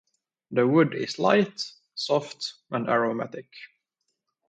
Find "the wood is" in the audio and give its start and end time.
0.49-1.19